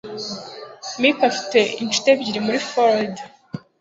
[0.99, 3.21] Mike afite inshuti ebyiri muri Floride.